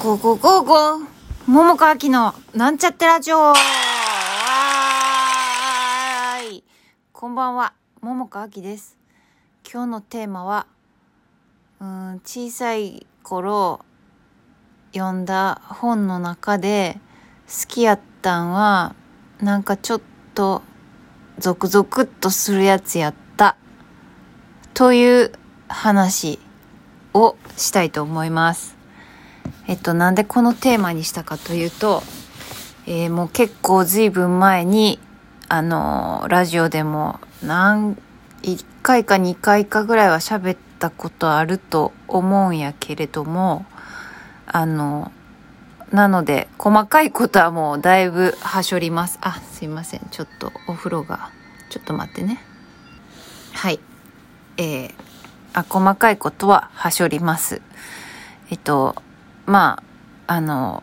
[0.00, 1.06] ゴーゴーゴーゴー
[1.48, 3.36] 桃川きのなんちゃってラジオ。
[3.36, 6.64] わーい。
[7.12, 8.96] こんばんは、桃川きです。
[9.68, 10.68] 今日のテーマは、
[11.80, 13.80] うん、小さい頃
[14.94, 17.00] 読んだ本の中で
[17.48, 18.94] 好きやったんは、
[19.42, 20.00] なんかちょっ
[20.32, 20.62] と
[21.40, 23.56] ゾクゾクっとするやつやった。
[24.74, 25.32] という
[25.66, 26.38] 話
[27.14, 28.77] をしたいと思います。
[29.68, 32.02] えっと、なんでこのテーマにしたかというと、
[32.86, 34.98] えーもう結構ずいぶん前に、
[35.48, 37.94] あのーラジオでも何、
[38.42, 43.66] 1回か2回かぐらいは喋ったことあると思うんやけれども、
[44.46, 45.12] あの、
[45.92, 49.18] なので、細かいことはもうだいぶはしょります。
[49.20, 50.06] あ、すいません。
[50.10, 51.30] ちょっとお風呂が、
[51.68, 52.42] ちょっと待ってね。
[53.52, 53.80] はい。
[54.56, 54.94] えー、
[55.52, 57.60] あ、細かいことははしょります。
[58.50, 58.96] えっと、
[59.48, 59.82] ま
[60.26, 60.82] あ、あの、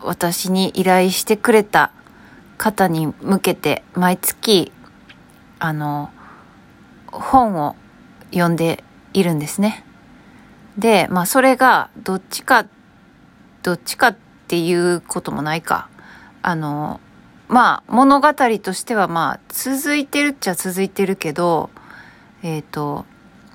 [0.00, 1.92] 私に依頼してくれた
[2.56, 4.72] 方に向けて毎月、
[5.58, 6.10] あの、
[7.08, 7.76] 本を
[8.30, 9.84] 読んでいるんですね。
[10.78, 12.64] で、まあそれがどっちか、
[13.62, 15.90] どっちかっていうこともないか。
[16.40, 17.00] あの、
[17.48, 21.68] まあ物語としてはまあ続いてるっちゃ続いてるけど、
[22.42, 23.04] えっ、と、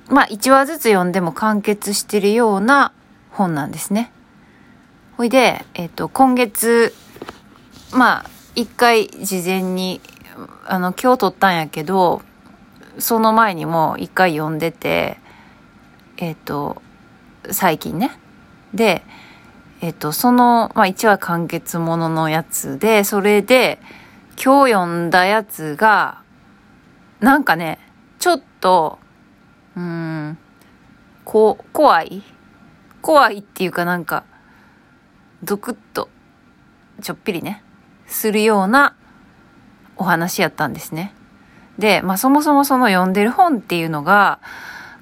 [0.08, 2.92] まあ1話ずつ読んでも完結してるような
[3.34, 4.12] 本なんですね。
[5.18, 6.94] ほいで、えっ、と、今月、
[7.92, 8.26] まあ、
[8.56, 10.02] 一回事前に、
[10.66, 12.22] あの、今日撮ったんやけど、
[13.00, 15.18] その前にも一回読んでて、
[16.18, 16.82] えっ、と、
[17.52, 18.18] 最近ね。
[18.74, 19.04] で、
[19.82, 23.80] えっ、と、その、まあ1話完結もののやつで、それで、
[24.44, 26.22] 今日読んだやつが、
[27.20, 27.80] なんかね、
[28.20, 29.00] ちょっと、
[29.76, 30.38] うん、
[31.26, 32.24] こ、怖い
[33.04, 34.24] 怖いっていうかなんか、
[35.44, 36.08] ゾクッと、
[37.02, 37.62] ちょっぴりね、
[38.08, 38.96] するような
[39.98, 41.14] お話やったんですね。
[41.78, 44.40] で、まあそもそもその読んでる本っていうのが、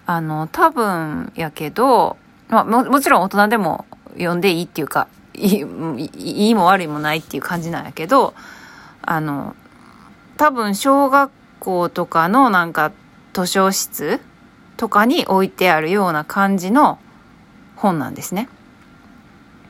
[0.07, 2.17] あの、多分やけど、
[2.49, 5.63] まあももちろん大人でも読んでいいっていうか、い
[6.15, 8.33] いいも悪いもないっていう感じなんやけど、
[9.03, 9.55] あの、
[10.37, 12.91] 多分小学校とかのなんか
[13.33, 14.19] 図書室
[14.75, 16.97] とかに置いてあるような感じの
[17.81, 18.47] 本なんですね。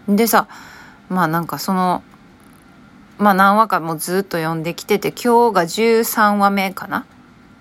[0.07, 0.47] でさ、
[1.09, 2.03] まあなんかその、
[3.17, 7.05] まあ何話かもずっと読んできてて、今日が13話目かな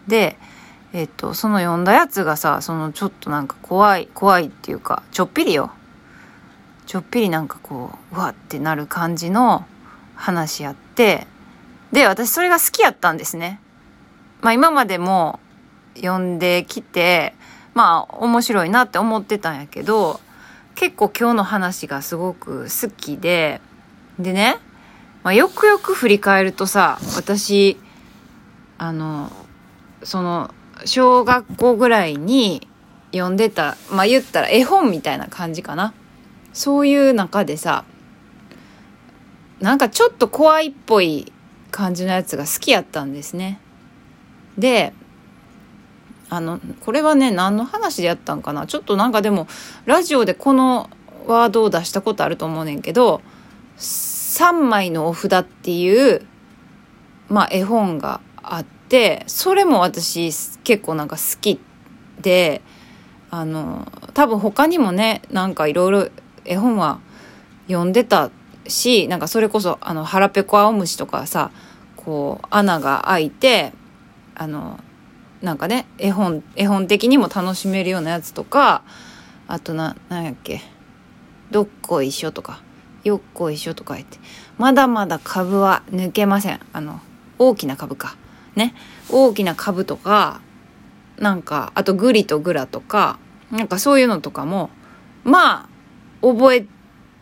[0.08, 0.36] で、
[0.92, 5.70] えっと、その読んだやつがさ、そのちょっとなんか怖い、怖いっていうか、ちょっぴりよ。
[6.86, 9.64] ちょっぴりなんかこう、うわってなる感じの
[10.16, 11.28] 話やって、
[11.92, 13.60] で、私それが好きやったんですね。
[14.40, 15.38] まあ今までも
[15.94, 17.34] 読んできて、
[17.74, 20.20] まあ面白いなって思ってたんやけど、
[20.80, 23.60] 結構今日の話がすごく好きで、
[24.18, 24.56] でね、
[25.22, 27.78] まあ、よくよく振り返るとさ、私、
[28.78, 29.30] あの、
[30.02, 30.54] その、
[30.86, 32.66] 小学校ぐらいに
[33.12, 35.92] 読んでた、まあ言ったら絵本みたいな感じかな。
[36.54, 37.84] そういう中でさ、
[39.60, 41.30] なんかちょっと怖いっぽい
[41.70, 43.60] 感じのやつが好きやったんですね。
[44.56, 44.94] で、
[46.30, 48.66] あの、これはね、何の話でやったんかな。
[48.66, 49.48] ちょっとなんかでも、
[49.84, 50.88] ラジオでこの
[51.26, 53.20] ワードを出したことあると思うねんけど、
[53.76, 56.24] 3枚のお札っていう、
[57.28, 60.30] まあ絵本があって、それも私
[60.62, 61.60] 結構なんか好き
[62.22, 62.62] で、
[63.30, 66.08] あの、多分他にもね、なんかいろいろ
[66.44, 67.00] 絵本は
[67.66, 68.30] 読んでた
[68.68, 71.50] し、なんかそれこそ、あの、腹ペコ青虫とかさ、
[71.96, 73.72] こう、穴が開いて、
[74.34, 74.80] あの、
[75.42, 78.82] なんかね、絵本、絵本的にも楽しめるようなやつとか、
[79.48, 80.60] あとな、なんやっけ、
[81.50, 82.62] どっこいしょとか、
[83.04, 84.18] よっこいしょとか言って、
[84.58, 86.60] まだまだ株は抜けません。
[86.72, 87.00] あの、
[87.38, 88.16] 大きな株か。
[88.54, 88.74] ね。
[89.10, 90.40] 大きな株とか、
[91.18, 93.18] なんか、あとグリとグラとか、
[93.50, 94.70] なんかそういうのとかも、
[95.24, 95.68] ま
[96.22, 96.66] あ、覚え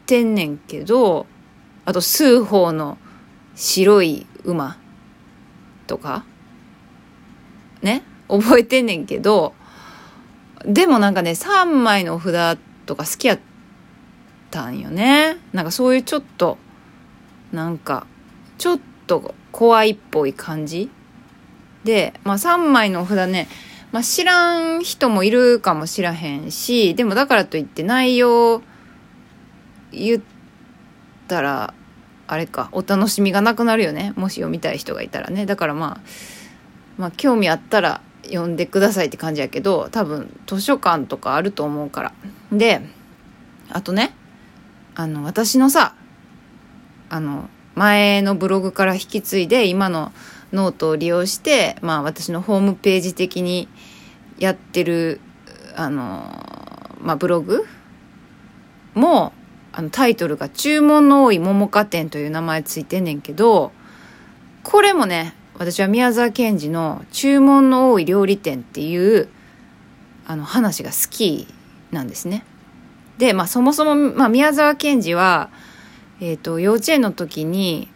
[0.07, 1.27] てんねんけど、
[1.85, 2.99] あと数法の
[3.55, 4.77] 白い馬
[5.87, 6.25] とか、
[7.83, 9.55] ね、覚えてんねんけど、
[10.65, 13.39] でもなんかね、3枚の札とか好きやっ
[14.51, 15.37] たんよね。
[15.53, 16.59] なんかそういうちょっと、
[17.53, 18.07] なんか、
[18.59, 20.91] ちょっと怖いっぽい感じ
[21.85, 23.49] で、まあ3枚のお札ね、
[23.93, 28.63] まあ知らん人もいるかもしらへんし、でもだからといって内容
[29.93, 30.23] 言っ
[31.29, 31.75] たら、
[32.27, 34.13] あれか、お楽しみがなくなるよね。
[34.17, 35.47] もし読みたい人がいたらね。
[35.47, 36.09] だからまあ、
[36.99, 42.13] まあ興味あったら読んでくださいって感じやけど多分図書館とかあると思うから。
[42.53, 42.83] で
[43.71, 44.15] あとね
[45.01, 45.95] あの、私のさ、
[47.09, 50.11] あの、前のブログから引き継いで今の
[50.53, 53.69] ノートを利用して、まあ私のホームページ的に
[54.41, 55.21] やってる、
[55.77, 56.25] あの、
[57.01, 57.65] まあブログ
[58.95, 59.33] も、
[59.71, 63.71] あのタイトルが注文の多い桃花店という名前ついてんねんけど、
[64.65, 69.29] これもね、私は宮沢賢治の注文の多い料理店っていう
[70.25, 71.49] あの話が好き
[71.91, 72.45] なんですね。
[73.19, 75.51] で、まあそもそも、まあ宮沢賢治は、
[76.21, 77.89] えっ、ー、と、幼稚園の時に、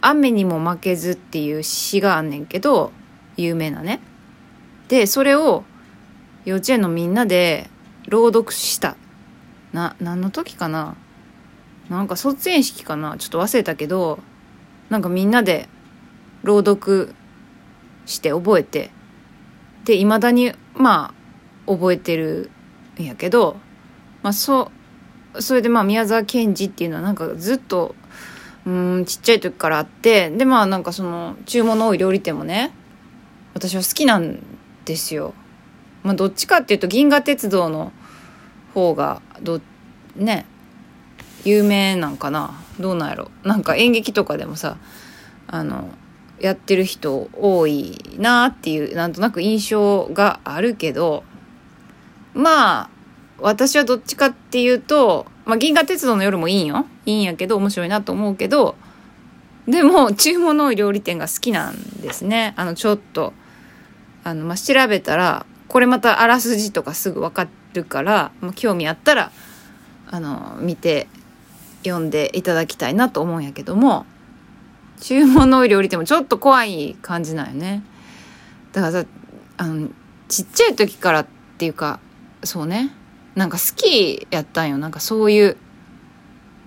[0.00, 2.90] 雨にも負けずっていう詩があんねんけど、
[3.36, 4.00] 有名なね。
[4.88, 5.64] で、それを
[6.44, 7.70] 幼稚園のみんなで
[8.08, 8.96] 朗読した。
[9.72, 10.96] な、何の時かな？
[11.88, 13.16] なんか卒園式かな？
[13.18, 14.18] ちょっと忘れたけど、
[14.90, 15.68] なんかみんなで
[16.44, 17.12] 朗読
[18.06, 18.90] して覚えて、
[19.84, 21.12] で、未だに、ま
[21.66, 22.50] あ、覚えてる
[22.98, 23.56] んやけど、
[24.22, 24.70] まあ、そ
[25.34, 27.96] う、それでまあ、宮沢賢治っていうのはなんかずっと、
[28.66, 32.70] うん、ちっちゃい時からあって、で、まあなんかその、注文の多い料理店もね、
[33.52, 34.38] 私は好きなん
[34.84, 35.34] ですよ。
[36.02, 37.92] まあどっちかっていうと、銀河鉄道の
[38.72, 39.60] 方が、ど、
[40.16, 40.46] ね、
[41.44, 42.58] 有名なんかな？
[42.80, 43.30] どうなんやろ？
[43.42, 44.78] なんか演劇とかでもさ、
[45.46, 45.90] あの、
[46.40, 51.24] やってる人多いなっていう、なんとなく印象があるけど、
[52.34, 52.90] まあ、
[53.38, 56.86] 私はどっちかっていうと、まあ、銀河鉄道の夜もいいんよ。
[57.06, 58.76] いいんやけど、面白いなと思うけど、
[59.68, 62.54] でも、注文の料理店が好きなんですね。
[62.56, 63.32] あの、ちょっと、
[64.22, 69.32] あの、まあ、調べたら、これまたあらすじとかすぐわかるから、まあ、興味あったら、
[70.10, 71.08] あの、見て、
[71.84, 74.06] 読んでいただきたいなと思うんやけども、
[75.00, 77.82] 注文の多い料理店もちょっと怖い感じなんよね。
[78.72, 79.08] だからさ、
[79.56, 79.88] あの、
[80.28, 81.26] ちっちゃい時からっ
[81.58, 82.00] ていうか、
[82.42, 82.90] そうね、
[83.34, 84.78] なんか好きやったんよ。
[84.78, 85.56] なんかそういう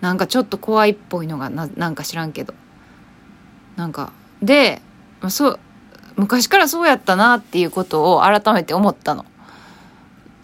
[0.01, 2.53] なんかちょっと怖いっぽいのがななんか知らんけど。
[3.75, 4.81] なんかで、
[5.21, 5.59] まあ、そう
[6.15, 9.25] 昔からそうやったなっていうことを改めて思ったの。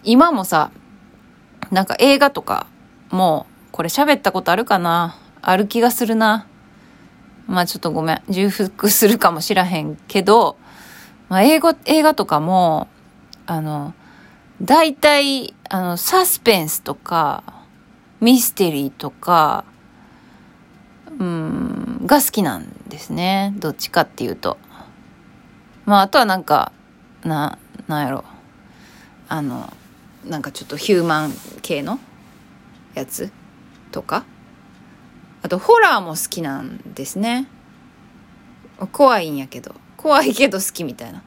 [0.03, 0.71] 今もさ
[1.71, 2.67] なんか映画とか
[3.09, 5.17] もこれ喋ったことあるかな？
[5.41, 6.45] ある気がするな。
[7.47, 10.57] まあちょっとごめん重複するかもしらへんけど、
[11.29, 12.87] まあ、英語映画とかも
[13.45, 13.93] あの
[14.61, 17.43] 大体、あの、サスペンスとか、
[18.21, 19.65] ミステリーとか、
[21.19, 23.53] うん、が好きなんですね。
[23.57, 24.57] どっちかっていうと。
[25.85, 26.71] まあ、あとはなんか、
[27.25, 27.57] な、
[27.89, 28.23] なんやろ。
[29.27, 29.73] あの、
[30.23, 31.99] なんかちょっとヒューマン系の
[32.93, 33.31] やつ
[33.91, 34.23] とか。
[35.43, 37.47] あと、ホラーも好きなんですね。
[38.91, 39.75] 怖いんやけど。
[39.97, 41.23] 怖いけど好きみたいな。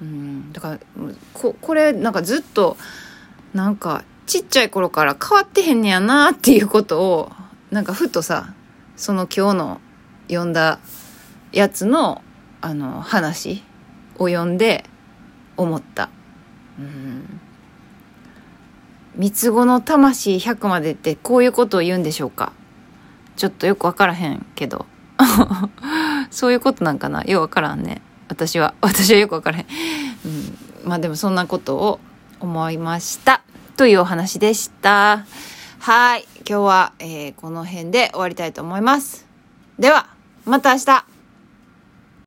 [0.00, 0.78] うんだから
[1.34, 2.76] ここれなんかずっと
[3.54, 7.32] なんかちっちゃい頃から変わってへんねやなっていうことを
[7.70, 8.54] なんかふとさ
[8.96, 9.80] その今日の
[10.28, 10.80] 読んだ
[11.52, 12.22] やつの
[12.60, 13.62] あの話
[14.18, 14.84] を読んで
[15.56, 16.08] 思った。
[16.78, 17.40] うん
[19.14, 22.54] 三つ子の魂100までってこういうことを言うんでしょうか
[23.36, 24.86] ちょっとよくわからへんけど。
[26.30, 27.24] そういうことなんかな？
[27.24, 28.02] ようわからんね。
[28.28, 28.74] 私は。
[28.82, 29.66] 私はよくわからへん、
[30.24, 32.00] うん、まあでもそんなことを
[32.40, 33.42] 思いました。
[33.76, 35.24] というお話でした。
[35.78, 36.26] はい。
[36.48, 39.26] 今日は、えー、この辺で終わりたいと思います。
[39.78, 40.06] では
[40.44, 41.11] また明日。